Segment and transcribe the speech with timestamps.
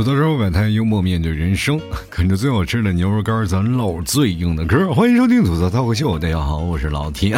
[0.00, 1.78] 吐槽生活百态，幽默面对人生，
[2.08, 4.94] 啃着最好吃的牛肉干，咱唠最硬的嗑。
[4.94, 7.36] 欢迎收听吐槽脱口秀，大家好，我是老铁。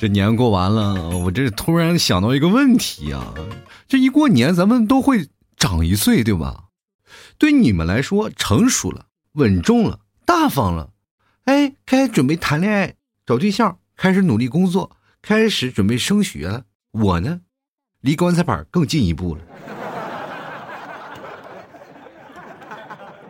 [0.00, 3.32] 这年过完了，我这突然想到一个问题啊，
[3.86, 6.64] 这一过年咱们都会长一岁，对吧？
[7.38, 10.90] 对你们来说，成熟了、稳重了、大方了，
[11.44, 12.94] 哎，该准备谈恋爱、
[13.24, 16.64] 找对象，开始努力工作，开始准备升学了。
[16.90, 17.42] 我呢，
[18.00, 19.42] 离棺材板更进一步了。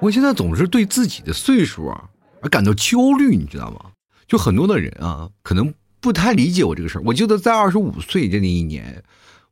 [0.01, 2.09] 我现在总是对自己的岁数啊
[2.41, 3.91] 而感到焦虑，你知道吗？
[4.27, 7.03] 就很多的人啊，可能不太理解我这个事儿。
[7.05, 9.03] 我记得在二十五岁这那一年，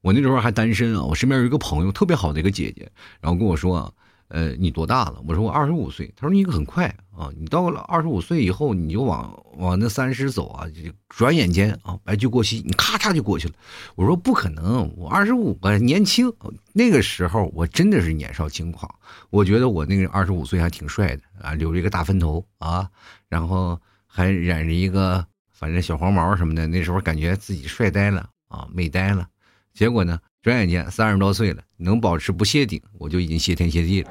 [0.02, 3.92] 我那时候还单身啊，我身边有一个朋友，特别好的一个姐姐，然后跟我说啊。
[4.28, 5.22] 呃，你多大了？
[5.26, 6.12] 我说我二十五岁。
[6.16, 10.66] 他说你很快啊，你到了二十五岁以后，你就往往那三十走啊，
[11.08, 13.54] 转眼间啊，白驹过隙，你咔嚓就过去了。
[13.94, 16.32] 我说不可能，我二十五啊，年轻。
[16.72, 18.92] 那个时候我真的是年少轻狂，
[19.30, 22.90] 我觉得我那个二十五岁还挺帅的啊，留着一个大分头啊，
[23.28, 29.28] 然后还染着一个反正小黄毛什么的，那时候感觉自己帅呆了啊，美呆了。
[29.72, 30.18] 结果呢？
[30.46, 34.10] 转眼间三十多岁了，能保持不谢顶，我就已经谢天谢地了。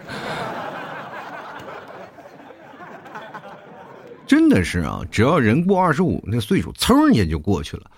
[4.28, 7.90] 真的是啊，只要人过二十五那岁数，噌一下就过去了。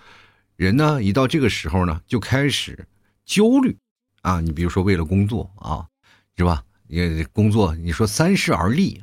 [0.55, 2.85] 人呢，一到这个时候呢，就开始
[3.25, 3.75] 焦虑
[4.21, 4.39] 啊。
[4.39, 5.87] 你比如说，为了工作啊，
[6.37, 6.63] 是吧？
[6.85, 9.01] 也工作，你说三十而立，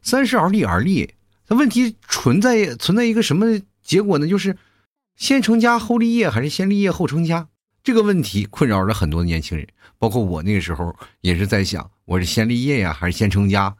[0.00, 1.12] 三十而立而立，
[1.48, 4.26] 那问题存在存在一个什么结果呢？
[4.26, 4.56] 就是
[5.16, 7.48] 先成家后立业，还是先立业后成家？
[7.84, 9.68] 这个问题困扰着很多年轻人，
[9.98, 13.76] 包括我那个时候也是在想，我是先立业呀，还是先成家？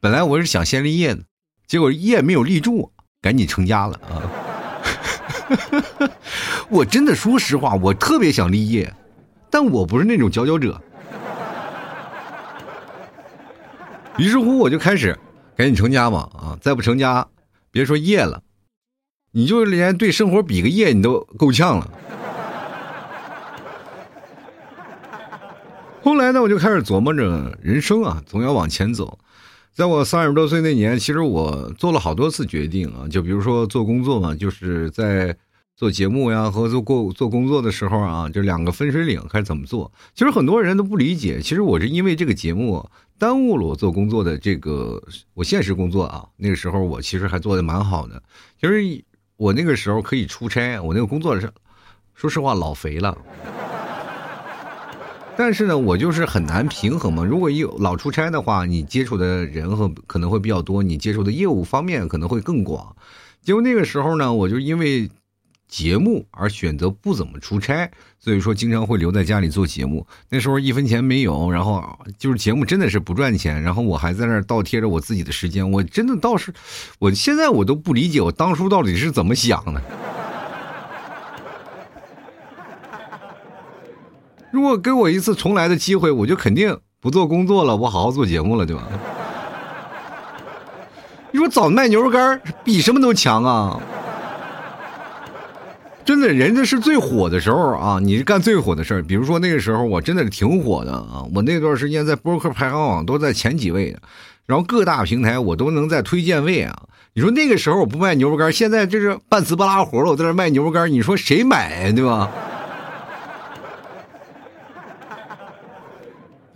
[0.00, 1.22] 本来我是想先立业的，
[1.64, 2.90] 结果业没有立住，
[3.22, 4.26] 赶紧成家了啊！
[6.68, 8.92] 我真的说实话，我特别想立业，
[9.48, 10.82] 但我不是那种佼佼者。
[14.18, 15.16] 于是乎，我就开始
[15.54, 16.58] 赶紧成家嘛啊！
[16.60, 17.28] 再不成家，
[17.70, 18.42] 别说业了，
[19.30, 21.88] 你就连对生活比个业，你都够呛了。
[26.06, 29.18] 后来呢，我就开始琢磨着人生啊，总要往前走。
[29.74, 35.36] 在我三十多岁那年，其实我做了好多次决定啊，就比如说做工作嘛，就是在
[35.74, 39.90] 做节目呀和做过做工作的时候啊，就两个分水岭，开始怎么做。
[40.14, 42.88] 其实很多人都不理解，其实我是因为这个节目
[43.18, 45.02] 耽误了我做工作的这个
[45.34, 46.24] 我现实工作啊。
[46.36, 48.22] 那个时候我其实还做的蛮好的，
[48.60, 49.04] 其实
[49.36, 51.50] 我那个时候可以出差，我那个工作是，
[52.14, 53.18] 说实话老肥了。
[55.38, 57.22] 但是呢，我就是很难平衡嘛。
[57.22, 62.96] 如果有老出差的话，你接触的人和可能会比较多，你接触的业务方面可能会更广。
[63.42, 65.10] 结果那个时候呢，我就因为
[65.68, 70.06] 节目而选择不怎么出差，所以说经常会留在家里做节目。
[70.30, 71.84] 那时候一分钱没有，然后
[72.18, 75.70] 就是节目真的是不赚钱，然后我还在那儿倒贴着我自己的时间。
[75.70, 76.52] 我真的倒是，
[76.98, 79.82] 我现在我都不理解我当初到底是怎么想的。
[84.56, 88.84] 如果给我一次重来的机会，我就肯定不做工作了，我好好做节目了，对吧？
[91.30, 93.78] 你说早卖牛肉干比什么都强啊！
[96.06, 99.02] 真的，人家是最火的时候啊，你是干最火的事儿。
[99.02, 103.94] 比如说那个时候，我真的是挺火的啊，我那段时间在播客排行榜都在前几位，
[104.46, 106.74] 然后各大平台我都能在推荐位啊。
[107.12, 112.30] 你说那个时候我不卖牛肉干，现在这是半死不拉活了，我在这卖牛肉干，你说谁买对吧？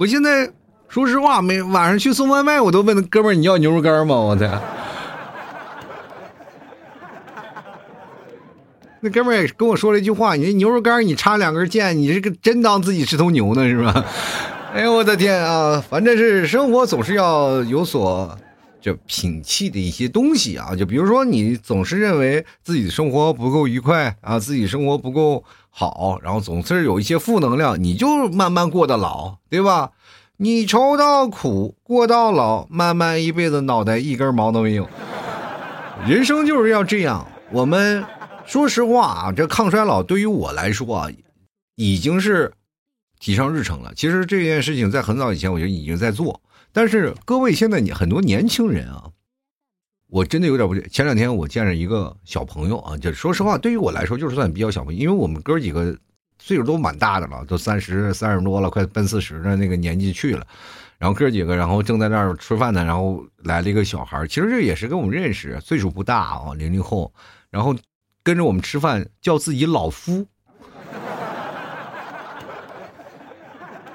[0.01, 0.51] 我现在
[0.89, 4.47] 说实话，每晚上去送外卖，我都问哥们儿：“你要牛肉干吗？”我操！
[9.03, 14.03] 那哥们儿也跟我说了一句话：“你牛肉干，你插两根箭，你这个真当自己是头牛呢，是吧？”
[14.73, 15.85] 哎呦我的天啊！
[15.87, 18.39] 反正是生活总是要有所
[18.81, 25.45] 就摒弃的一些东西啊，就比如说你总是认为自己的生活不够愉快啊，自己生活不够。
[25.73, 29.93] 好，然后总是有一些负能量，你就慢慢过得老，对吧？
[30.37, 34.89] 你愁到苦，过到老，慢慢一辈子脑袋一根毛都没有。
[36.05, 37.25] 人生就是要这样。
[37.53, 38.05] 我们
[38.47, 41.09] 说实话啊，这抗衰老对于我来说啊，
[41.77, 42.53] 已经是
[43.21, 43.93] 提上日程了。
[43.95, 46.41] 其实这件事情在很早以前我就已经在做，
[46.73, 49.11] 但是各位现在你很多年轻人啊。
[50.13, 55.97] 我真的有点不前两天我见着一个小朋友啊，就说实话，对于我来说就是算比较小朋友，因为我们哥几个
[56.41, 60.45] 岁数都蛮大的了，都三十三十多了，快奔四十的那个年纪去了。
[60.99, 67.15] 然后哥几个，然后正在那儿吃饭呢，然后来了一个小孩其实这也是跟我们认识，岁数不大啊，零零后，
[67.49, 67.77] 然后
[68.25, 70.27] 跟着我们吃饭，叫自己老夫。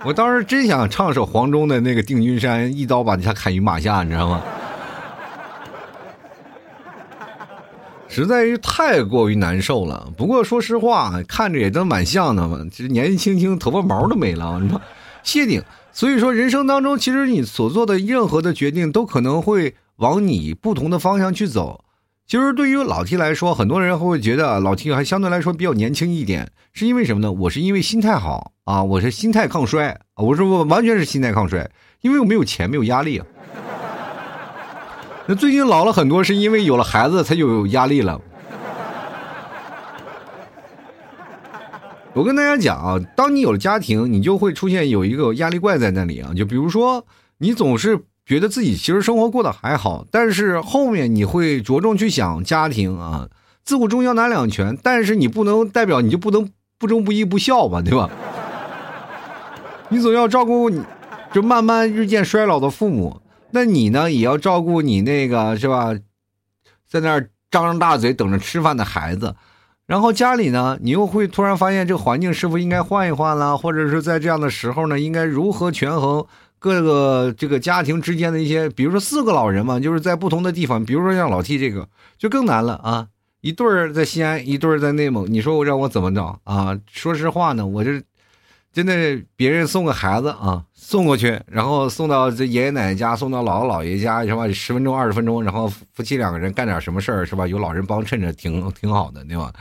[0.05, 4.39] 我当时真想唱首黄忠的那个《定军山》，一刀把他砍于马下，你知道吗？
[8.07, 10.07] 实在是太过于难受了。
[10.15, 14.61] 不过说实话，看着也都蛮像的嘛，其实年纪轻轻，头发毛都没了，
[15.23, 15.63] 谢顶。
[15.91, 21.84] 所以说，人生当中，其实你所做的任何的决定，都可能会往你不同的方向去走。
[22.27, 27.31] 其实对于老 T 来说，很多人会觉得老 T 还相对来说比较年轻一点，是因为什么呢？
[27.31, 31.69] 我是因为心态好啊，我是心态抗衰，我说我完全是心态抗衰，
[32.01, 33.21] 因为我没有钱，没有压力。
[35.27, 38.19] 那最近老了很多，是因为有了孩子才有压力了。
[42.13, 47.05] 我跟大家讲啊，当你有了家庭，你就会出现有一个压力怪在那里啊，就比如说
[47.37, 47.99] 你总是。
[48.25, 53.29] 觉得自己其实生活过得还好，但是后面你会着重去想家庭啊，
[53.63, 56.49] 自古忠孝难两全，但是你不能代表你就不能
[56.79, 58.09] 不忠不义不孝吧，对吧？
[59.89, 60.81] 你总要照顾你，
[61.31, 65.93] 就慢慢日渐衰老的父母，那你呢也要照顾你那个是吧，
[66.89, 69.35] 在那儿张着大嘴等着吃饭的孩子，
[69.85, 76.25] 然后家里呢，你又会突然发现这个环境是否应该换一换了，或者是在这样的时候呢，应该如何权衡？
[76.65, 83.07] 各个这个家庭之间的一些，比如说四个老人嘛，就是在不同的地方，比如说像老 T 这个就更难了啊！
[83.41, 86.75] 一对儿在西安，一对儿在内蒙，你说我让我怎么着啊？
[86.91, 88.01] 说实话呢，我这
[88.73, 94.47] 真的别人送个孩子啊，送过去，然后送到这爷爷奶奶家，送到姥姥姥爷家是吧？
[94.51, 97.45] 十分钟二十分钟，然后夫妻两个人干点什么事儿是吧？
[97.45, 99.53] 有老人帮衬着，挺挺好的对吧？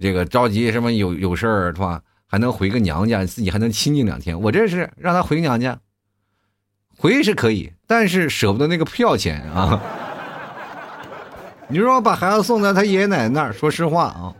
[0.00, 2.00] 这个着急什么有有事儿是吧？
[2.26, 4.40] 还能回个娘家，自己还能清静两天。
[4.40, 5.78] 我这是让他回娘家。
[7.00, 9.80] 回是可以，但是舍不得那个票钱啊！
[11.66, 14.34] 你说把孩子送在他爷爷奶奶那儿，说实话啊，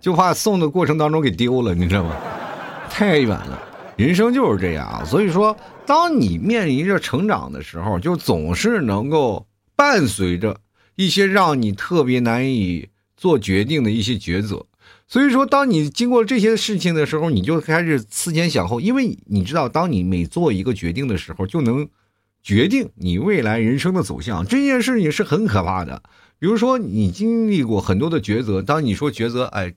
[0.00, 2.16] 就怕送的过程当中给丢了，你知道吗？
[2.88, 3.62] 太远了，
[3.96, 5.04] 人生就是这样啊。
[5.04, 5.54] 所以说，
[5.84, 9.46] 当你面临着成长的时候，就总是能够
[9.76, 10.56] 伴随着
[10.94, 14.64] 一些让你特别难以做决定的一些抉择。
[15.10, 21.88] 所以说，当你经过这些事情的时候，你就开始思前想后，因为你知道，当你每做一个决定的时候，就能
[22.44, 24.46] 决定你未来人生的走向。
[24.46, 26.00] 这件事情是很可怕的。
[26.38, 29.74] 比如说，你经历过很多的抉择，当你说抉择，哎，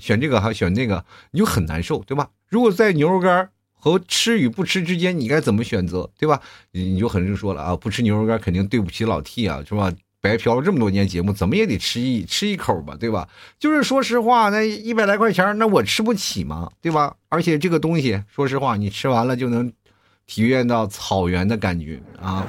[0.00, 2.28] 选这个还选那个，你就很难受，对吧？
[2.48, 6.40] 如果在牛肉干和吃与不吃之间，你该怎么选择，对吧？
[6.72, 9.92] 你就很多人说了啊，不吃牛肉干肯定对不起老 T 啊，是吧？
[10.24, 13.28] 白嫖了这么多年节目，怎么也得吃一吃一口吧，对吧？
[13.58, 16.70] 就是说实话，那一百来块钱，那我吃不起吗？
[16.80, 17.14] 对吧？
[17.28, 19.70] 而且这个东西，说实话，你吃完了就能
[20.26, 22.46] 体验到草原的感觉啊！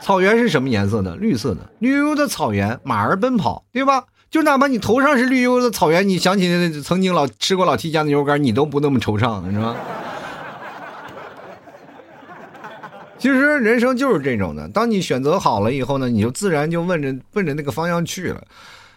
[0.00, 1.16] 草原是什么颜色的？
[1.16, 4.04] 绿色的，绿油油的草原，马儿奔跑，对吧？
[4.30, 9.74] 就哪怕你头上是绿油油的草原，你想起曾经老吃过老 T 家的牛肉干，你都不那么惆怅，是吧？
[13.20, 18.42] 其实人生就是这种的，当你选择好了以后呢，你就自然就问着奔着那个方向去了。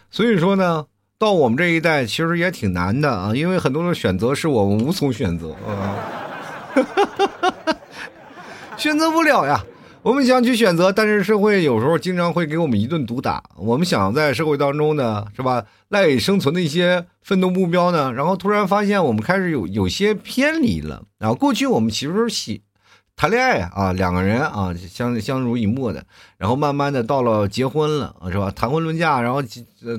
[0.09, 0.85] 所以说呢，
[1.19, 5.99] 到我们这一代其实也挺难的啊，因为很多的选择是我们无从选择啊，
[8.77, 9.61] 选择不了呀。
[10.03, 13.43] 我们想去选择，但是社会有时候经常会给我们一顿毒打。
[13.57, 21.03] 我们想在社会当中呢，是吧，赖以生存的一些奋斗目标呢，然后突然发现我们开始有有些偏离了。
[21.19, 22.61] 然后过去我们其实喜。
[23.15, 26.05] 谈恋爱啊，两个人啊相相濡以沫的，
[26.37, 28.51] 然后慢慢的到了结婚了是吧？
[28.51, 29.41] 谈婚论嫁，然后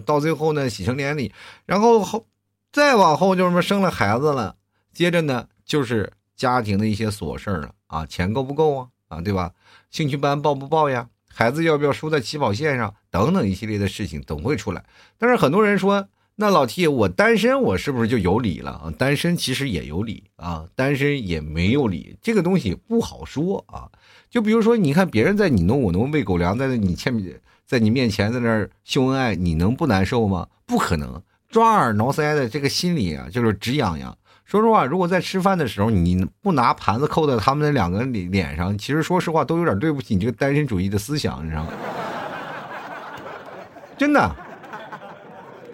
[0.05, 1.33] 到最后呢喜成连理，
[1.65, 2.27] 然后后
[2.73, 4.57] 再往后就是说生了孩子了，
[4.93, 9.53] 接着呢就是家庭的一些琐事了啊，钱够不够啊啊对吧？
[9.91, 11.09] 兴趣班报不报呀？
[11.33, 12.95] 孩子要不要输在起跑线上？
[13.11, 14.85] 等等一系列的事情总会出来，
[15.19, 16.09] 但是很多人说。
[16.37, 18.93] 那老 T，我单身，我是不是就有理了啊？
[18.99, 23.89] 单身其实也有理啊，单身也没有理，这个东西不好说啊。
[24.29, 30.49] 就比如说，你看别人在你侬我侬喂狗粮，在你前面，在你面前在那儿秀恩爱，你能不难受吗？
[30.67, 34.19] 不可能，抓耳挠腮的这个心里啊，就是直痒痒。
[34.45, 41.73] 说实话，如果在吃饭的时候你不拿盘子扣在他们那两个脸脸上，其实说实话都有点对不起你这个单身主义的思想，你知道吗？
[43.97, 44.37] 真的。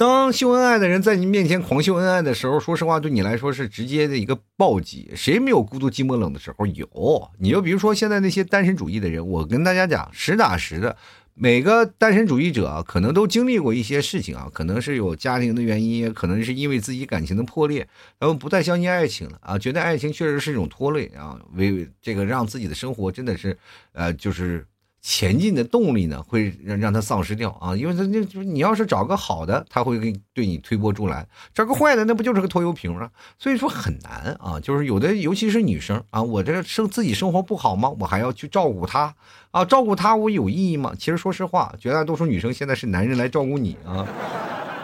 [0.00, 5.10] 当秀恩爱的人在你面前狂秀恩爱的时候，说实话，对你来说是直接的一个暴击。
[5.14, 6.64] 谁没有孤独、寂寞、冷的时候？
[6.64, 7.30] 有。
[7.38, 10.96] 你就比如说现在那些单身主义的人，我跟大家讲，实打实的，
[11.34, 17.86] 每个单身主义者可能都经历过一些事情啊，可能是有家庭的原因，可能是因为自己感情的破裂，
[18.18, 23.54] 然后不再相信爱情了啊，觉得爱情确实是一种拖累啊，为这个让自己的生活真的是，
[23.92, 24.66] 呃，就是
[25.02, 33.10] 前进的动力呢，会让让他丧失掉啊，因为他那就是你要是找个好的，他会给对你推波助澜；找个坏的，那不就是个拖油瓶啊？
[33.38, 37.88] 所以说很难啊，就是有的，尤其是女生啊，我这生自己生活不好吗？
[37.98, 39.14] 我还要去照顾她
[39.50, 40.92] 啊，照顾她我有意义吗？
[40.98, 44.06] 其实说实话，绝大多数女生现在是男人来照顾你啊，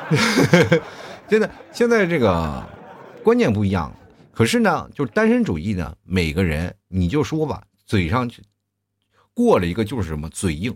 [1.29, 2.65] 真的，现在这个
[3.23, 3.95] 观念不一样。
[4.33, 8.29] 可是呢，就是单身主义呢，每个人你就说吧，嘴上
[9.37, 10.75] 过了一个就是什么嘴硬，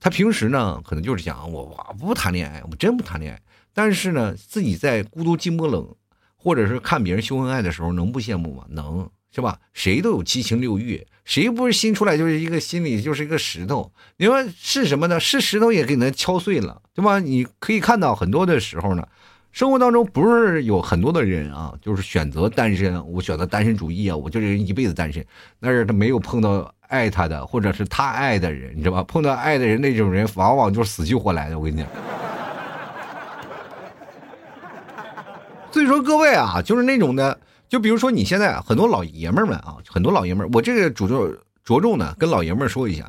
[0.00, 3.42] 他平时呢可能就是讲我我不谈恋爱，我真不谈恋爱。
[3.74, 5.86] 但是呢，自己在孤独寂寞冷，
[6.34, 8.64] 或者是看别人秀恩爱的时候，能不羡慕吗？
[8.70, 9.60] 能，是吧？
[9.74, 13.92] 谁都有七情六欲，谁不是新出来就是一个心里就是一个石头？
[14.16, 15.20] 你说是什么呢？
[15.20, 17.20] 是石头也给人敲碎了，对吧？
[17.20, 19.06] 你可以看到很多的时候呢，
[19.52, 25.22] 生活当中不是有很多的人啊，就是选择单身，我选择单身主义啊，我就是一辈子单身，
[25.60, 26.74] 但是他没有碰到。
[26.90, 29.04] 爱他的，或者是他爱的人，你知道吧？
[29.04, 31.56] 碰到爱的人，那种人往往就是死去活来的。
[31.56, 31.86] 我跟你讲，
[35.70, 41.32] 所以说各位啊，就是那种的，就比如说你现在很多老爷们儿们啊，很多老爷们儿，我这个着重
[41.64, 43.08] 着重的跟老爷们儿说一下，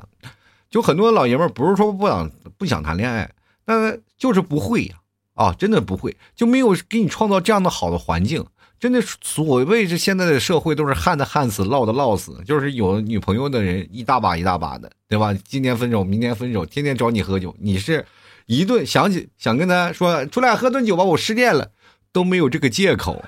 [0.69, 3.27] 就很多老爷们儿不是说不想不想谈恋爱，
[3.65, 4.95] 那就是不会呀，
[5.33, 8.45] 啊，真的不会，就没有给你创造这样的好的环境。
[8.81, 15.31] 真的，所谓这现在的社会都是旱的旱死，涝的涝死，就是有女朋友的人一大把一大把的，对吧？
[15.45, 18.03] 今天分手，明天分手，天天找你喝酒，你是
[18.47, 21.69] 一顿想起想跟他说出来喝顿酒吧，我失恋了，
[22.11, 23.23] 都没有这个借口。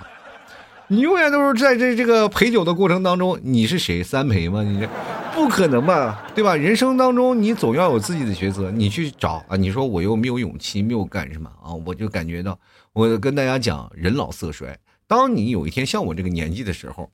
[0.88, 4.01] 你永远都是在这这个陪酒的过程当中，你是谁？
[4.01, 4.63] 三陪吗？
[4.63, 4.89] 你这
[5.36, 6.27] 不可能吧？
[6.33, 6.55] 对吧？
[6.55, 9.55] 人生当中你总要有自己的抉择，你去找啊！
[9.55, 11.72] 你说我又没有勇气，没有干什么啊？
[11.86, 12.60] 我就感觉到，
[12.91, 14.75] 我跟大家讲，人老色衰。
[15.07, 17.12] 当你有一天像我这个年纪的时候，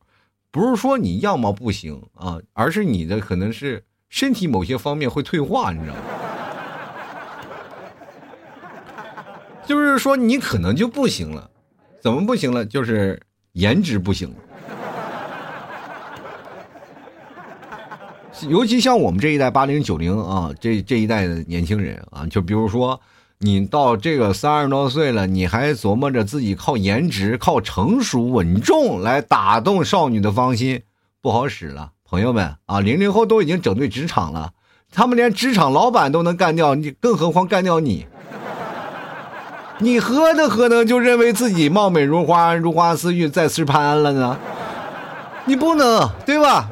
[0.52, 6.02] 不是说你样貌不行啊，而是你的可能是身体某些方面会退化，你知道吗？
[9.68, 11.50] 就是说你可能就不行了，
[12.02, 12.66] 怎么不行了？
[12.66, 13.22] 就是
[13.54, 14.34] 颜值不行。
[18.48, 23.00] 尤其像我们这一代八零九零啊，这这一代的年轻人啊，就比如说。
[23.42, 30.82] 你到这个三十多岁了，你还琢磨着自己靠颜值、靠成熟稳重来打动少女的芳心，
[31.22, 32.82] 不好使了，朋友们啊！
[32.82, 34.52] 零零后都已经整对职场了，
[34.92, 38.08] 他们连职场老板都能干掉，你更何况干掉你？
[39.78, 44.38] 你何德何能就认为自己貌美如花、如花似玉、再次潘安了呢？
[45.46, 46.70] 你不能对吧？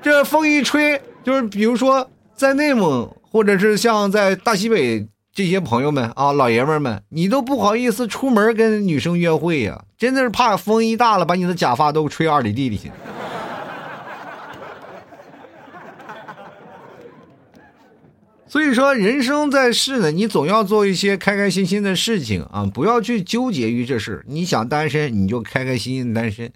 [0.00, 5.06] 这风一吹，就是比如说在内蒙，或者是像在大西北。
[5.36, 12.90] 这些朋友们啊，老爷们们，你都不好意思出门跟女生约会呀，真的是怕风一大了，把你的假发都吹二里地里去。
[18.48, 24.24] 所以说，人生在世呢，你总要做一些开开心心的事情啊，不要去纠结于这事。
[24.26, 26.48] 你想单身，你就开开心心单身；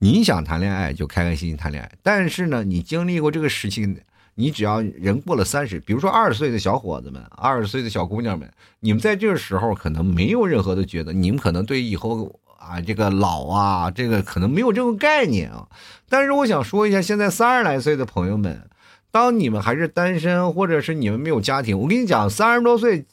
[0.00, 1.88] 你想谈恋爱，就开开心心谈恋爱。
[2.02, 4.00] 但是呢，你经历过这个事情。
[4.38, 8.48] 你只要人过了三十，比如说二十岁的小伙子们，二十岁的小姑娘们，
[8.80, 15.66] 你们在这个时候可能没有任何的觉得，你们可能对以后啊这个老啊这个可能没有这种概念啊。
[16.08, 18.68] 但是我想说一下，现在三十来岁的朋友们，
[19.10, 23.06] 当你们还是单身，或者是你们没有家庭，我跟你讲，三十多岁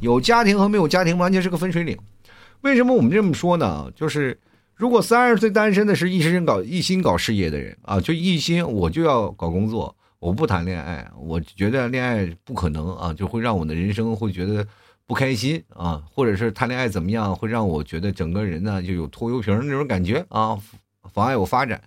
[0.00, 1.96] 有家庭和没有家庭完全是个分水岭。
[2.62, 3.88] 为什么我们这么说呢？
[3.94, 4.40] 就是
[4.74, 9.94] 如果三十岁单身的是一心搞一心搞事业的人啊，就一心我就要搞工作。
[10.24, 14.66] 我不谈恋爱，我觉得恋爱不可能啊，就会让我的人生会觉得
[15.06, 20.58] 不开心啊，或者是谈恋爱怎么样，会让我觉得整个人呢就有拖油瓶那种感觉啊，
[21.12, 21.78] 妨碍我发展。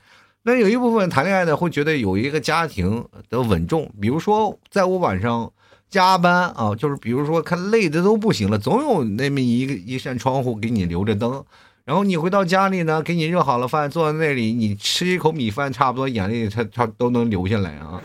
[0.44, 5.52] 那有一部分谈恋爱的会觉得有一个家庭的稳重，比如说在我晚上
[5.90, 11.44] 加班啊，就是比如说看累的都不行了，总有那么一个一扇窗户给你留着灯。
[11.86, 18.00] 然后你回到家里呢，给你热好了饭，坐在那里，你吃一口米饭，差不多眼泪它它都能流下来啊。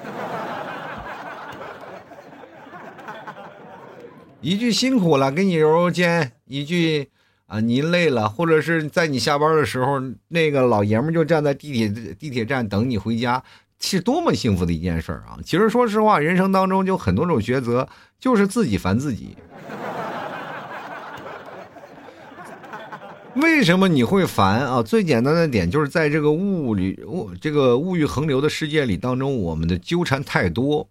[4.43, 7.09] 一句辛苦了，给你揉揉肩；一句
[7.47, 13.41] 啊，您累了，或者是在你下班的时候，那个老爷们就站在地铁地铁站等你回家，
[13.79, 15.39] 是多么幸福的一件事啊！
[15.45, 19.37] 其实说实话，人生当中就很多种抉择，就是自己烦自己。
[23.37, 24.83] 为什么你会烦啊？
[24.83, 30.89] 最简单的点就是在这个物里物这个物欲横流的世界里当中，我们的纠缠太多，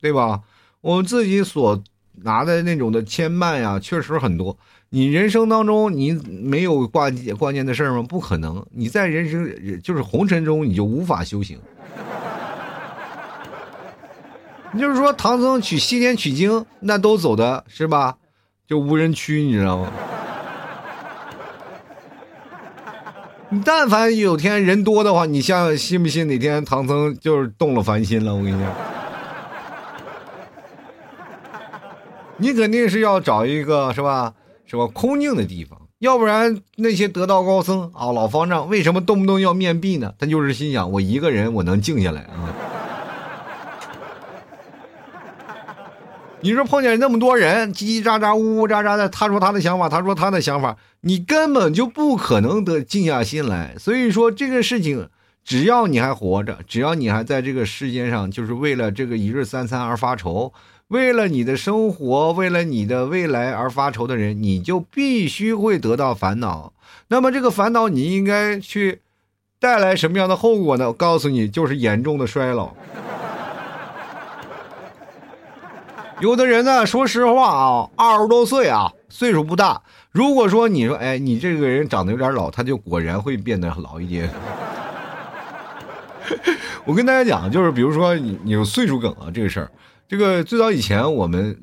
[0.00, 0.40] 对吧？
[0.80, 1.82] 我们自己所
[2.22, 4.56] 拿的那种的牵绊呀，确实很多。
[4.90, 8.02] 你人生当中你没有挂挂念的事儿吗？
[8.08, 8.64] 不可能。
[8.70, 11.58] 你在人生就是红尘中，你就无法修行。
[14.72, 18.16] 你就是说唐僧取西天取经，那都走的是吧？
[18.66, 19.90] 就无人区，你知道吗？
[23.50, 28.34] 你但凡有天人多的话，你像信不信哪天唐僧就是动了凡心了？
[28.34, 28.72] 我跟你讲，
[32.44, 34.34] 你肯定是要找一个是吧？
[34.66, 34.86] 是吧？
[34.92, 40.12] 空静的地方，要不然那些得道高僧啊、老方丈为什么动不动要面壁呢？
[40.18, 42.52] 他就是心想，我一个人我能静下来啊。
[46.42, 53.74] 你说碰见那么多人叽叽喳喳、呜呜喳喳的，他说他的想法，他说他的想法，你根本就不可能得静下心来。
[53.78, 55.08] 所以说这个事情，
[55.42, 60.52] 只要你还活着，只要你还在这个世界上，就是为了这个一日三餐而发愁，
[60.88, 66.72] 为了你的生活，为了你的未来而发愁的人，你就必须会得到烦恼。
[67.08, 69.00] 那么这个烦恼，你应该去
[69.58, 70.88] 带来什么样的后果呢？
[70.88, 72.72] 我告诉你，就是严重的衰老。
[76.20, 79.82] 有的人呢，说实话啊，二十多岁啊，岁数不大。
[80.12, 84.30] 如果说你说，哎，你这个人长得有点老，他就果然会变得老一点。
[86.84, 89.70] 我跟大家讲，就是比如说你你有岁数梗啊，这个事儿，
[90.14, 91.58] 这个最早以前我们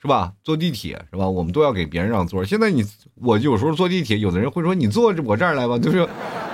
[0.00, 2.42] 是吧，坐地铁是吧，我们都要给别人让座。
[2.42, 2.82] 现在你
[3.16, 6.08] 我有时候坐地铁，有的人会说你坐我这儿来吧，就是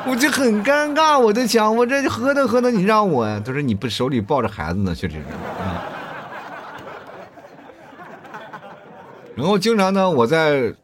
[0.09, 3.41] 我就很尴尬，我在想，我这何德何能你让我呀？
[3.47, 5.21] 他说你不手里抱着孩子呢，确实是
[5.63, 5.87] 啊。
[9.37, 10.75] 然后经常呢，我在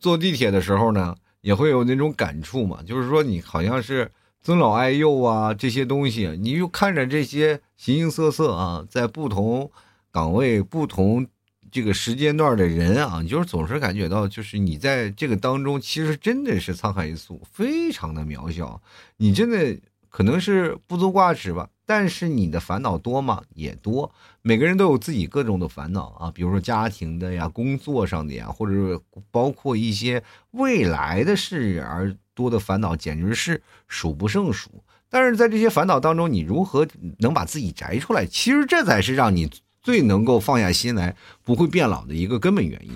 [0.00, 4.10] 坐地铁的时候呢，也会有那种感触嘛，就是说你好像是
[4.48, 9.70] 尊老爱幼啊，这些东西，你就看着这些形形色色啊，在不同
[10.10, 11.26] 岗位、不同
[11.70, 18.80] 这个时间段的人啊，你就是总是感觉到，就是你在这个当中，其实真的是沧海一粟，非常的渺小，
[19.18, 19.78] 你真的
[20.08, 21.68] 可能是不足挂齿吧。
[21.84, 23.42] 但是你的烦恼多吗？
[23.54, 24.10] 也多。
[24.40, 28.98] 每个人都有自己各种的烦恼啊，比如说家庭的呀、工作上的呀，或者是
[29.30, 34.70] 包括一些未来的事而多的烦恼，简直是数不胜数。
[35.10, 36.86] 但是在这些烦恼当中，你如何
[37.18, 38.24] 能把自己摘出来？
[38.24, 39.50] 其实这才是让你
[39.82, 42.92] 最能够放下心来，不会变老的一个根本原因。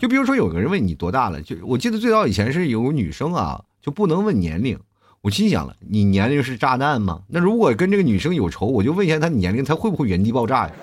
[0.00, 4.76] 就比如说有个人问你多大了，就我记得最早以前是有女生啊，就不能问年龄。
[5.20, 7.22] 我心想了，你年龄是炸弹吗？
[7.28, 10.72] 那如果跟这个女生有仇，我就问一下她年龄，她会不会原地爆炸呀？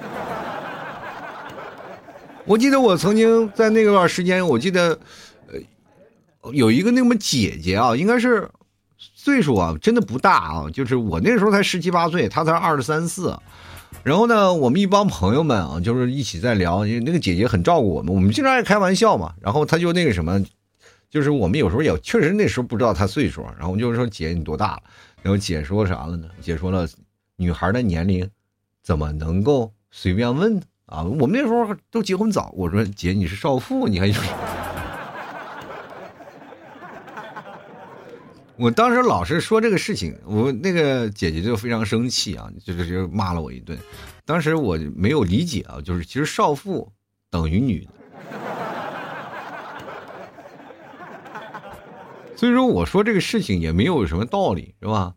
[2.46, 4.98] 我记得我曾经在那段时间，我记得，
[6.54, 8.50] 有一个那么姐姐啊，应该是
[8.98, 13.38] 岁数啊，真的不大啊，就是我那时候才十七八岁，她才二十三四。
[14.04, 19.34] 然后呢，我们一帮朋友们啊，就是一起在聊，因为那个姐姐很照顾我们，我们经常爱开玩笑嘛。
[19.42, 20.44] 然后她就那个什么。
[21.10, 24.84] 就是我们有时候也确实那时候不知道他岁数，然后我们就说姐你多大了？
[25.22, 26.28] 然后姐说啥了呢？
[26.42, 26.86] 姐说了，
[27.38, 28.30] 女孩的年龄
[28.84, 30.62] 怎么能够随便问呢？
[30.86, 32.52] 啊，我们那时候都结婚早。
[32.58, 34.12] 我说姐你是少妇，你还
[38.58, 43.78] 我当时老是说这个事情，我那个姐姐就非常生气啊，就是就骂了我一顿。
[44.26, 46.91] 当时我没有理解啊，就是其实少妇
[47.30, 47.88] 等于女。
[52.36, 55.13] 所以说，我说这个事情也没有什么道理，是吧？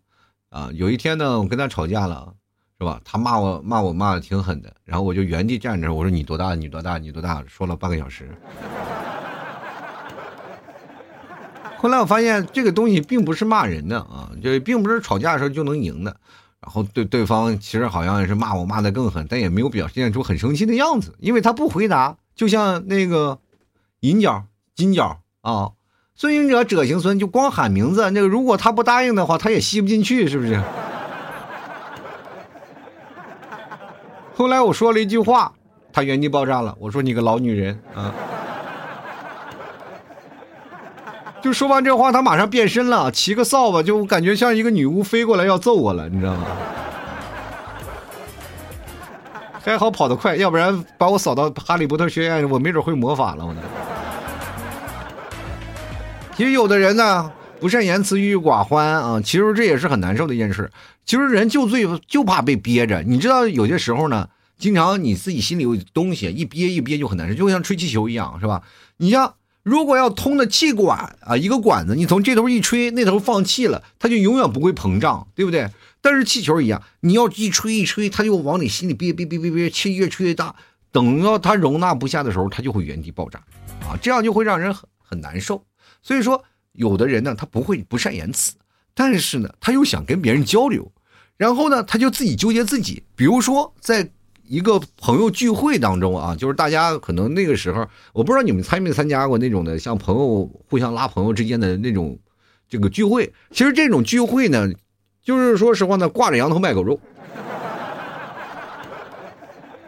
[0.51, 2.35] 啊，有一天呢，我跟他吵架了，
[2.79, 3.01] 是吧？
[3.05, 6.55] 他骂我，骂我骂的挺狠的，然后我就原地站着，我说你多大？
[6.55, 6.99] 你多大？
[6.99, 7.45] 你多大？
[7.47, 8.31] 说了半个小时。
[11.81, 16.15] 后来我发现这个东西并不是骂人的啊，就并不是吵架的时候就能赢的。
[16.61, 23.39] 然后对对方其实好像是骂我骂的更狠，但也没有表现出很生气的样子，因为他不回答，就像那个
[24.01, 25.71] 银角、金角啊。
[26.15, 28.11] 孙行者者行孙，就光喊名字。
[28.11, 30.63] 那个如果他不答应的话，他也吸不进去，是不是？
[34.35, 35.55] 后来我说了一句话，
[35.95, 36.77] 他原地爆炸了。
[36.79, 38.13] 我说你个老女人啊！
[41.43, 46.47] 就说完这话，他马上变身了，骑个扫把，就感觉像一个女巫飞过来要揍我了，你知道吗？
[49.63, 53.61] 还好跑得快，要不然把我扫到哈利波特学院，我没准会魔法了，我呢。
[56.35, 60.71] 其实有的人呢不善言辞、郁郁寡欢啊，其实这也是很难受的一件事。
[61.05, 68.63] 其实人就最就怕被憋着，你知道有些时候呢，经常你自己心里有东西一憋一憋就很难受，就像吹气球一样，是吧？
[68.97, 75.69] 你像如果要通的气管啊，一个管子，你从这头一吹，那头放气了，它就永远不会膨胀，对不对？
[76.01, 80.55] 但是气球一样，你要一吹一吹，它就往你心里憋憋憋憋憋，气越吹越大，
[80.91, 83.39] 等到它容纳不下的时候，它就会原地爆炸
[83.83, 85.63] 啊，这样就会让人很很难受。
[86.03, 86.43] 所以说，
[86.73, 88.55] 有的人呢，他不会不善言辞，
[88.95, 90.91] 但是呢，他又想跟别人交流，
[91.37, 93.03] 然后呢，他就自己纠结自己。
[93.15, 94.11] 比如说，在
[94.51, 102.19] 一个朋友聚会当中啊，就是大家可能那个时候，我不知道你们参没参加过那种的，像朋友互相拉朋友之间的那种
[102.69, 103.33] 这个聚会。
[103.53, 104.69] 其实这种聚会呢，
[105.23, 106.99] 就是说实话呢，挂着羊头卖狗肉。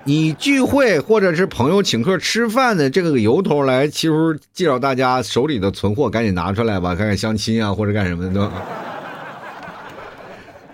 [0.05, 8.49] 你聚会或者是朋友请客吃饭的这个由头来，其实介绍大家手里的存货赶紧拿出来吧，看看相亲啊或者干什么的。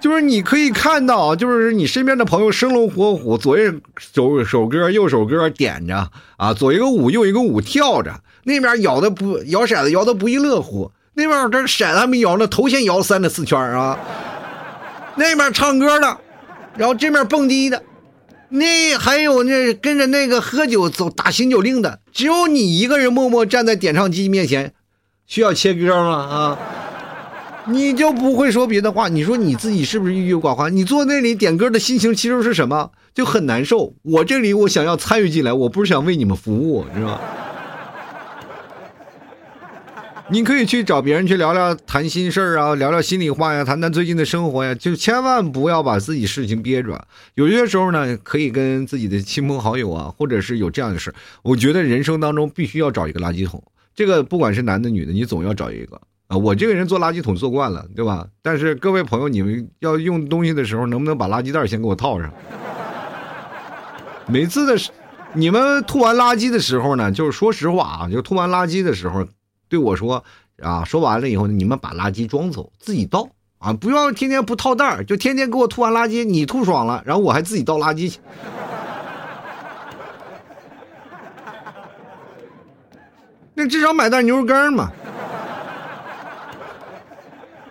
[0.01, 3.63] 就是你可以看到，就是你身边的朋友生龙活虎，左一
[3.97, 13.99] 手手歌，右手歌点着啊，左一个舞，右一个舞跳着，那边摇的不摇骰子摇的不亦乐乎，那边这骰子还没摇呢，头先摇三的四圈啊，
[15.17, 16.17] 那边唱歌的，
[16.77, 17.83] 然后这面蹦迪的，
[18.51, 24.73] 那还有那跟着那个喝酒走打醒酒令的，只有你一个人默默站在点唱机面前，
[25.27, 26.13] 需要切歌吗？
[26.13, 26.59] 啊？
[27.71, 29.09] 你就不会说别的话？
[29.09, 30.75] 你说你自己是不是郁郁寡欢？
[30.75, 32.91] 你坐那里点歌的心情其实是什么？
[33.15, 33.95] 就很难受。
[34.03, 37.21] 我这里我想要参与进来，我不是想为你们服务，知道吧？
[40.31, 47.07] 你可以去找别人去聊聊，谈心事儿啊，聊聊心里话呀，谈谈最近的生活呀，就千万不要把自己事情憋着。
[47.35, 53.63] 有些时候呢，可以跟自己的亲朋好友啊，或者是有这样的事我觉得人生当中必须要找一个垃圾桶，
[53.95, 56.01] 这个不管是男的女的，你总要找一个。
[56.29, 58.27] 啊，我这个人做垃圾桶做惯了，对吧？
[58.43, 62.31] 但是各位朋友，你们要用东西的时候，能不能把垃圾袋先给我套上？
[64.29, 64.77] 每次的，
[65.33, 69.27] 你们吐完垃圾的时候呢，就是说实话啊，就吐完垃圾的时候，
[69.71, 70.23] 对我说
[70.63, 78.21] 啊，说完了以后，你们把垃圾装走，自己倒啊，不要天天不套袋就天天给我吐完垃圾，你吐爽了，然后我还自己倒垃圾去。
[83.55, 84.93] 那至少买袋牛肉干嘛。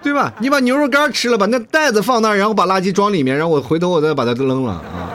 [0.07, 0.33] 对吧？
[0.39, 5.11] 你把牛肉干吃了，把那袋子放那儿，然后把垃圾装里面，然后我回头我再把它扔了啊。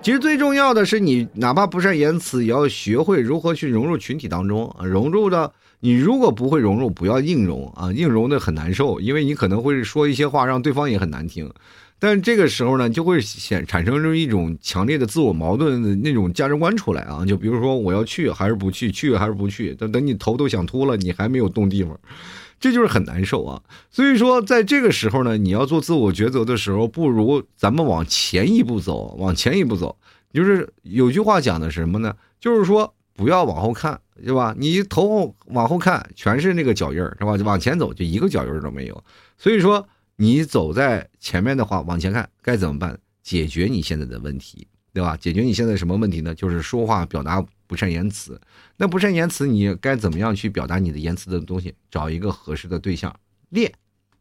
[0.00, 4.72] 其实最重要的是，你哪怕不善言辞，也要学会如何去融入群体当中。
[4.78, 5.50] 啊融入的，
[5.80, 11.52] 你如果不会融入，不要硬融啊，硬融的很难受，因为你可能会说一些话让对方也很难听。
[11.98, 17.24] 但这个时候呢，就会显产生出一种强烈的自我矛盾的那种价值观出来啊！
[17.24, 18.92] 就比如说，我要去还是不去？
[18.92, 19.74] 去还是不去？
[19.74, 21.98] 等等，你头都想秃了，你还没有动地方，
[22.60, 23.62] 这就是很难受啊！
[23.90, 29.96] 所以说，在这个时候呢，你要做自我抉择的时候，不如咱们往前一步走，往前一步走。
[30.34, 32.14] 就是有句话讲的是什么呢？
[32.38, 34.54] 就是说不要往后看，对吧？
[34.58, 37.32] 你头往后看，全是那个脚印儿，是吧？
[37.42, 39.02] 往前走，就一个脚印都没有。
[39.38, 39.88] 所以说。
[40.16, 42.98] 你走在前面的话，往前看该怎么办？
[43.22, 45.16] 解决你现在的问题，对吧？
[45.16, 46.34] 解决你现在什么问题呢？
[46.34, 48.40] 就是说话表达不善言辞。
[48.76, 51.74] 那不善言辞，你该怎么样去表达你的言辞的东西？
[51.90, 53.14] 找一个合适的对象
[53.48, 53.72] 练，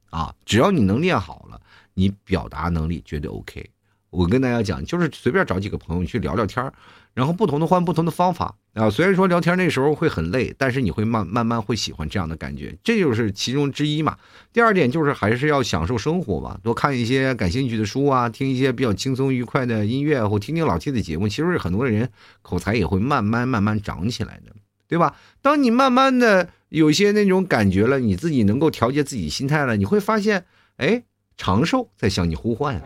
[0.09, 1.61] 啊，只要你能练好了，
[1.93, 3.69] 你表达能力绝对 OK。
[4.09, 6.71] 我跟大家讲，就是随便找几个朋友去聊聊天
[7.13, 8.89] 然后不同的换不同的方法啊。
[8.89, 14.15] 虽然说聊天那时候会很累，但是你会慢慢慢会喜欢这样的感觉，这就是其中之一嘛。
[14.53, 21.27] 第二点就是还是要享受生活嘛，多看一些感兴趣的书啊，听一些比较轻松愉快的音乐，或听听老 T 的节目。
[21.27, 22.09] 其实很多人
[22.41, 24.53] 口才也会慢慢慢慢长起来的，
[24.87, 25.15] 对吧？
[25.41, 30.45] 当你慢慢的有些那种感觉了，你自己能够调节自己心态了，你会发现，
[30.77, 31.03] 哎，
[31.37, 32.81] 长寿在向你呼唤。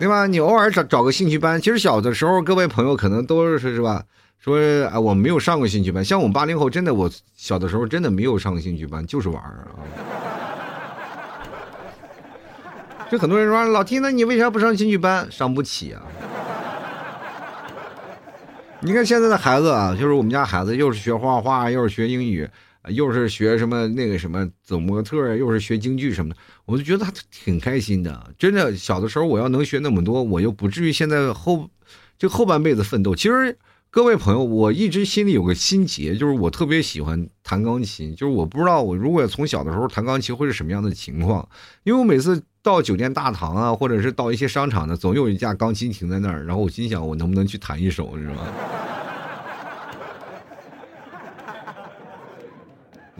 [0.00, 0.26] 对吧？
[0.26, 4.02] 你偶尔找找个兴趣班，其实小的时候，各位朋友可能都是是吧？
[4.38, 6.02] 说啊，我没有上过兴趣班。
[6.02, 9.76] 像我们八零后，真的，我小的时候真的没有上过兴趣班，就是玩儿啊。
[13.10, 15.30] 就很多人说，老听，那你为啥不上兴趣班？
[15.30, 16.00] 上不起啊。
[18.80, 22.48] 你看现在的孩子啊，就是我们家孩子，又是学画画，又是学英语。
[22.88, 28.34] 又是学什么那个什么走模特又是学京剧什么的，我就觉得他挺开心的。
[28.38, 31.68] 真的，小的时候我要能学那么多，我又不至于现在后
[32.18, 33.14] 就后半辈子奋斗。
[33.14, 33.58] 其实
[33.90, 38.14] 各位朋友，我一直心里有个心结，就是我特别喜欢弹钢琴。
[38.14, 41.46] 就是我不知道我如果从小的时候弹钢琴会是什么样的情况，
[41.82, 48.99] 因为我每次到酒店大堂啊，或者是到一些商场呢，总有一架钢琴停在那儿，然后我心想我能不能去弹一首，是吧？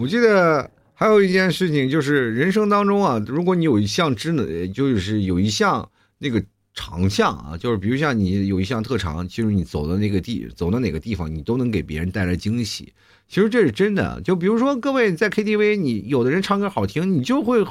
[0.01, 12.95] 我记得还有一件事情，就是人生当中啊，如果你有一项职能，就是有一项那个长项啊，就是比如像你有一项特长，就是你走到那个地，走到哪个地方，你都能给别人带来惊喜。
[13.29, 14.19] 其实这是真的。
[14.23, 17.63] 就比如说各位在 KTV，你有的人唱歌好听，你就会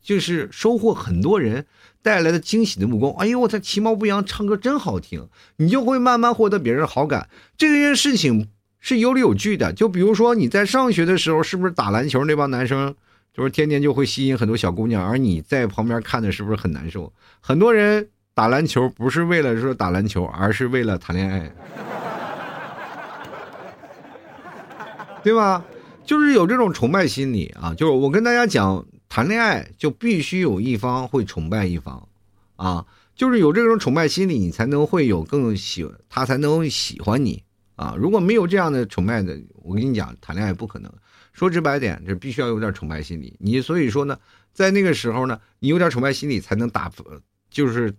[0.00, 1.66] 就是收获很多人
[2.02, 3.12] 带来的惊喜的目光。
[3.14, 5.26] 哎呦，我操，其貌不扬，唱歌真好听，
[5.56, 7.28] 你就会慢慢获得别人的好感。
[7.58, 8.46] 这件事情。
[8.82, 12.94] 是有理有据的，就比如说你在上学的时候，是不是打篮球那帮男生
[13.32, 17.10] 就是天天就会吸引很多小姑娘，而你在旁边看的是不是很难受？
[17.40, 21.54] 很多人打篮球不是为了说打篮球，而是为了谈恋爱，
[25.22, 25.64] 对吧？
[26.04, 27.72] 就是有这种崇拜心理啊！
[27.72, 32.08] 就是我跟大家讲，谈恋爱就必须有一方会崇拜一方，
[32.56, 37.44] 啊，就是有这种崇拜心理，你才能会有更喜，他才能喜欢你
[37.76, 37.94] 啊！
[37.98, 40.92] 如果没有这样的崇拜的，我跟你讲，谈恋爱不可能。
[41.32, 43.34] 说直白点，这必须要有点崇拜心理。
[43.40, 44.18] 你所以说呢，
[44.52, 46.92] 在那个时候呢，你有点崇拜心理，才能打，
[47.50, 47.94] 就是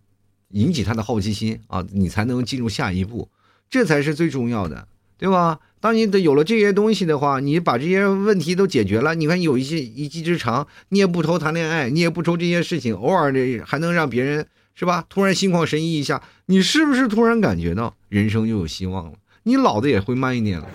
[0.50, 3.30] 引起他的好奇心啊，你才能进入下一步，
[3.70, 5.60] 这才是最重要的，对吧？
[5.80, 15.04] 当你的有了这些东西的话，你把这些问题都解决了，你看有一些一技之长，你也不愁谈恋爱，你也不愁这些事情，偶尔的还能让别人是吧？
[15.10, 19.14] 突然心旷神怡一下，你是不是突然感觉到人生又有希望了？
[19.44, 20.68] 你老的也会慢一点了。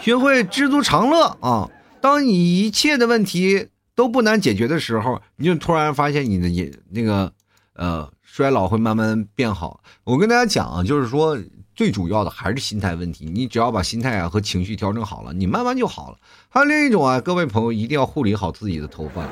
[0.00, 1.68] 学会知足常乐啊！
[2.00, 7.30] 当你一切的问题都不难解决的时候，你就突然发现你的也那个
[7.74, 9.82] 呃衰老会慢慢变好。
[10.04, 11.38] 我跟大家讲啊，就是说
[11.74, 13.26] 最主要的还是心态问题。
[13.26, 16.16] 你只要把心态啊和情绪调整好了，你慢慢就好了。
[16.48, 19.22] 还有另一种啊，各位朋友一定要护理好自己的头发。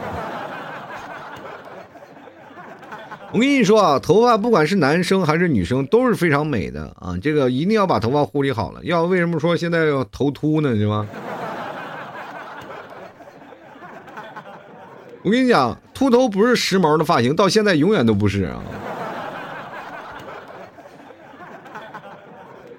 [3.30, 7.14] 我跟你说啊，头发不管是男生还是女生都是非常美的啊！
[7.20, 8.80] 这个一定要把头发护理好了。
[8.84, 10.74] 要为什么说现在要头秃呢？
[10.74, 11.06] 是吧？
[15.22, 18.62] 我跟你讲，秃头不是时髦的发型，到现在永远都不是啊！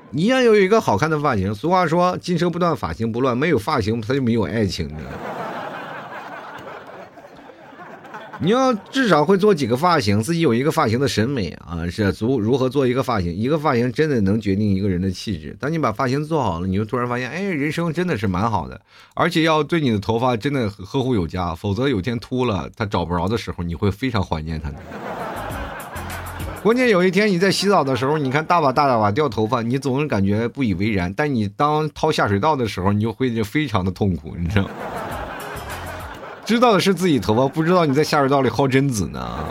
[0.10, 1.54] 你要有一个好看的发型。
[1.54, 5.18] 俗话说：“金蛇不断，发型不乱。”没有发型，它就没有爱情，你知道吗？
[8.42, 13.36] 你要至少会做几个发型，自己有一个发型的审美啊，是足如何做一个发型？
[13.36, 15.54] 一个发型真的能决定一个人的气质。
[15.60, 18.80] 当你把发型做好了，你就突然发现，哎，人生真的是蛮好的。
[19.14, 24.76] 而且要对你的头发真的呵护有加，否则有天秃了，他找不着的时候，你会非常怀念他的。
[26.64, 34.70] 关键有一天你在洗澡的时候，你看大把大把掉头发，你总是感觉不以为然，但你当掏下水道的时候，你就会非常的痛苦，你知道吗？
[36.50, 39.46] 知道的是自己头发，不知道你在下水道里薅贞子呢。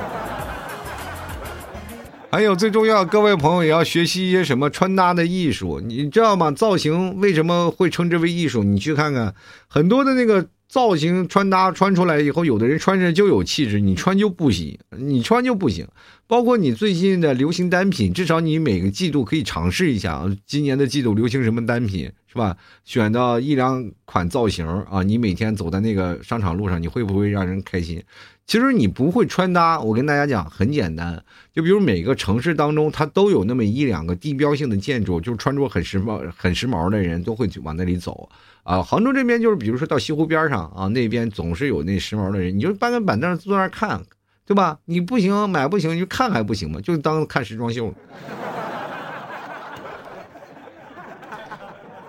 [2.29, 6.51] 还有最重要，各位朋友也要学习一些什么穿搭的艺术，你知道吗？
[6.51, 8.65] 造型为什么会称之为艺术？
[8.65, 9.33] 你去看看
[9.69, 10.49] 很多的那个。
[10.69, 15.87] 造型穿搭穿出来以后，有的人穿着就有气质，你穿就不行，你穿就不行。
[16.27, 20.37] 包括你最近的流行单品，至少你每个季度可以尝试一下啊。
[20.45, 22.55] 今年的季度流行什么单品是吧？
[22.85, 28.03] 选到一两款造型啊，你每天走在那个商场路上，你会不会让人开心？
[28.47, 31.23] 其实你不会穿搭，我跟大家讲很简单，
[31.55, 38.29] 就比如每个城市当中，它都有那么一两个地标性的建筑，就穿着很时髦、很时髦的人都会往那里走。
[38.69, 44.03] 啊，杭州这边就是，比如说到西湖边上啊，那边总是有那时髦的人，你就搬个板凳坐那看，
[44.45, 44.79] 对吧？
[44.85, 46.79] 你不行买不行，你就看还不行吗？
[46.83, 47.95] 就当看时装秀，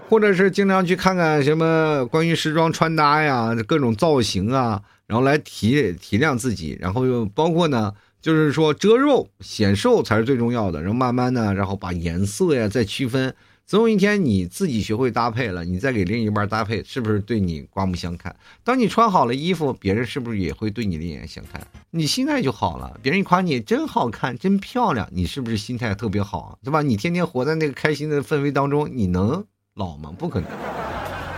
[0.10, 13.34] 或者是经常去看看什么关于时装穿搭呀，各种造型啊，然后来提提亮自己，然后又包括呢，就是说遮肉显瘦才是最重要的，然后慢慢的，然后把颜色呀再区分。
[13.70, 18.36] 总有一天你自己学会搭配了，你再给另一半搭配，是不是对你刮目相看？
[18.64, 21.62] 当你穿好了衣服，别人是不是也会对你另眼相看？
[21.92, 26.82] 你心态就好了，别人一夸你真好看、真漂亮，你是不是心态特别好，对吧？
[26.82, 30.12] 你天天活在那个开心的氛围当中，你能老吗？
[30.18, 30.50] 不可能。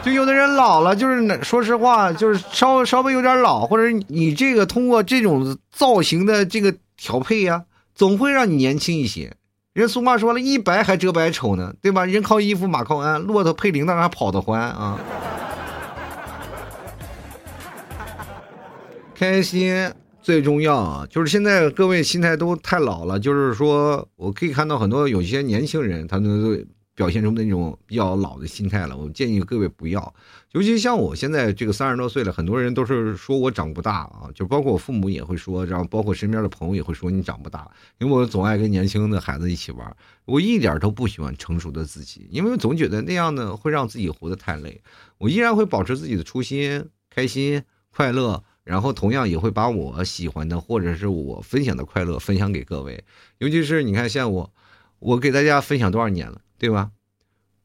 [0.02, 9.34] 就有的人老了，就是说实话，就是稍稍微有点老，或者你这个通过这种造型的这个调配呀，总会让你年轻一些。
[9.74, 12.06] 人俗话说了一白还遮百丑呢，对吧？
[12.06, 15.00] 人靠衣服，马靠鞍，骆驼配铃铛还跑得欢啊！
[19.16, 19.90] 开心
[20.22, 21.08] 最重要啊！
[21.10, 26.68] 就是现在各位心态都太老了，就是说我可以看到很多有些年轻人，他们
[27.02, 28.96] 表现出那种比较老的心态了。
[28.96, 30.14] 我建议各位不要。
[30.52, 44.80] 尤其像我现在这个三十多岁了，很多人都是说我长不大啊，就包括我父母也会说，然后包括身边的朋友也会说你长不大，因为我总爱跟年轻的孩子一起玩，我一点都不喜欢成熟的自己，因为总觉得那样呢会让自己活得太累。
[45.18, 53.04] 我依然会保持自己的初心，开心快乐，然后同样也会把我喜欢的或者是我分享的快乐分享给各位。
[53.40, 54.54] 尤其是你看，像我，
[55.00, 56.92] 我给大家分享多少年了，对吧？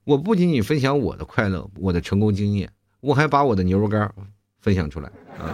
[0.04, 2.70] 我不仅仅分享我的快乐，我的成功经验。
[3.00, 4.10] 我还把我的牛肉干
[4.58, 5.52] 分享出来啊！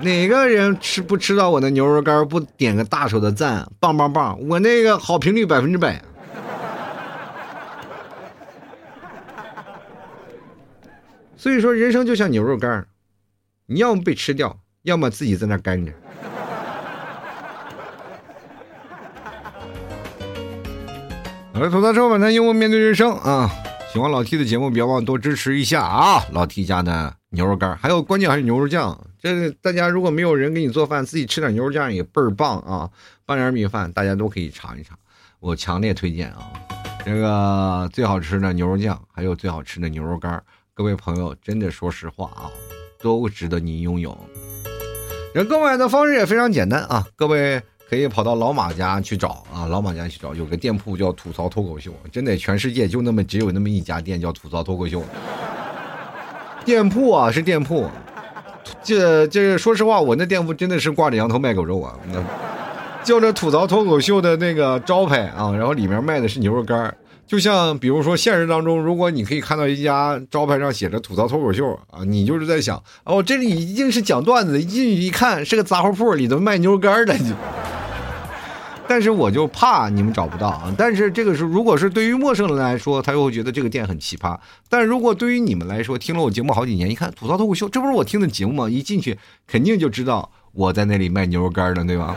[0.00, 4.40] 哪个人吃不吃到我的牛肉干不点个大手的赞，棒棒棒！
[4.48, 6.02] 我那个好评率百分之百。
[11.36, 12.86] 所以说，人生就像牛肉干
[13.66, 15.92] 你要么被吃掉，要么自己在那干着。
[21.56, 23.50] 好了，吐槽车反弹，幽默面对人生啊！
[23.90, 26.22] 喜欢老 T 的节目，别忘多支持一下啊！
[26.30, 28.94] 老 T 家的牛肉干，还有关键还是牛肉酱。
[29.18, 32.90] 这大家如果没有人给你做饭，自己吃点牛肉酱也倍儿棒啊！
[33.24, 34.98] 拌点米饭，大家都可以尝一尝，
[35.40, 36.52] 我强烈推荐啊！
[37.06, 40.42] 这个最好吃的牛肉酱，还有最好吃的牛肉干，
[40.74, 42.52] 各位朋友，真的说实话啊，
[43.00, 44.14] 都值得你拥有。
[45.32, 47.62] 人购买的方式也非常简单啊，各位。
[47.88, 55.02] 可以跑到老马家去找啊，老马家去找，有个店铺叫吐槽脱口秀，真的，全世界就那么只有那么一家店叫吐槽脱口秀。
[56.64, 57.88] 店铺啊是店铺，
[58.82, 62.20] 这这说实话，我那店铺真的是挂着羊头卖狗肉啊，那
[63.04, 66.92] 叫着吐槽脱口秀的那个招牌啊，然后里面卖的是牛肉干
[67.24, 77.14] 就像比如说现实当中，如果你可以看到一家招牌上写着“吐槽脱口秀”啊，你就是在想，哦，这里一定是讲段子，一进去一看是个杂货铺，里头卖牛肉干的。
[78.88, 80.74] 但是我就怕你们找不到啊！
[80.78, 84.38] 但是这个是，如果是对于陌生人来说，他又会觉得这个店很奇葩。
[84.68, 88.70] 但如果对于你们来说，听了我节目好几年，一看吐槽脱口秀，这不是我听的节目吗？
[88.70, 92.16] 一进去肯定就知道我在那里卖牛肉干的，对吧？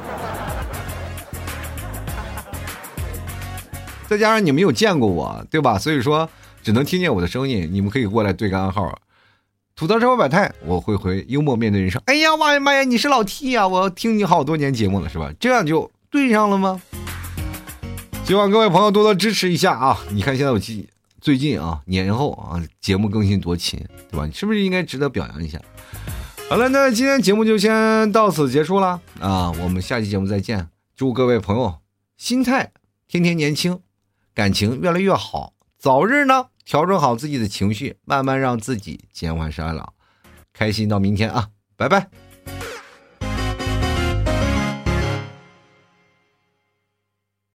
[4.07, 5.77] 再加上你们有见过我，对吧？
[5.77, 6.29] 所以说
[6.63, 7.69] 只能听见我的声音。
[7.71, 8.97] 你们可以过来对个暗号，
[9.75, 12.01] 吐槽生活百态，我会回幽默面对人生。
[12.05, 13.67] 哎呀妈呀妈呀，你是老 T 呀！
[13.67, 15.31] 我听你好多年节目了，是吧？
[15.39, 16.81] 这样就对上了吗？
[18.25, 19.99] 希望各位朋友多多支持一下啊！
[20.11, 20.87] 你看现在我记
[21.19, 24.25] 最近啊年后啊节目更新多勤，对吧？
[24.25, 25.59] 你是不是应该值得表扬一下？
[26.49, 29.51] 好了，那今天节目就先到此结束了啊！
[29.61, 31.79] 我们下期节目再见，祝各位朋友
[32.17, 32.71] 心态
[33.07, 33.79] 天天年轻。
[34.33, 39.93] 感情越来越好，早日呢调整好自己的情绪，慢慢让自己减缓衰老，
[40.53, 42.09] 开心到明天啊，拜拜。